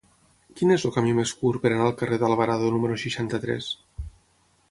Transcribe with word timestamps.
Quin 0.59 0.75
és 0.75 0.85
el 0.87 0.93
camí 0.95 1.11
més 1.17 1.33
curt 1.41 1.61
per 1.65 1.71
anar 1.73 1.85
al 1.89 1.93
carrer 2.01 2.19
d'Alvarado 2.23 2.73
número 2.77 2.99
seixanta-tres? 3.05 3.71